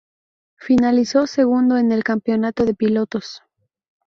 [0.57, 3.43] Finalizó segundo en el campeonato de pilotos.